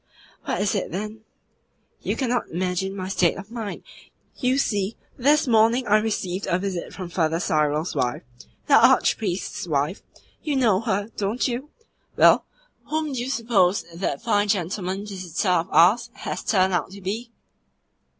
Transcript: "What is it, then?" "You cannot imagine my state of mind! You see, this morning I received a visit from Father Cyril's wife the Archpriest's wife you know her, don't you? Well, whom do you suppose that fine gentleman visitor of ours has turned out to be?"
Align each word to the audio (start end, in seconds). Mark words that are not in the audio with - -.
"What 0.45 0.59
is 0.61 0.73
it, 0.73 0.91
then?" 0.91 1.19
"You 2.01 2.15
cannot 2.15 2.49
imagine 2.49 2.95
my 2.95 3.07
state 3.07 3.37
of 3.37 3.51
mind! 3.51 3.83
You 4.35 4.57
see, 4.57 4.95
this 5.15 5.45
morning 5.47 5.85
I 5.85 5.97
received 5.99 6.47
a 6.47 6.57
visit 6.57 6.91
from 6.91 7.07
Father 7.09 7.39
Cyril's 7.39 7.93
wife 7.93 8.23
the 8.65 8.83
Archpriest's 8.83 9.67
wife 9.67 10.01
you 10.41 10.55
know 10.55 10.79
her, 10.79 11.09
don't 11.17 11.47
you? 11.47 11.69
Well, 12.17 12.45
whom 12.85 13.13
do 13.13 13.19
you 13.19 13.29
suppose 13.29 13.83
that 13.93 14.23
fine 14.23 14.47
gentleman 14.47 15.05
visitor 15.05 15.49
of 15.49 15.69
ours 15.69 16.09
has 16.13 16.41
turned 16.43 16.73
out 16.73 16.89
to 16.93 17.01
be?" 17.01 17.31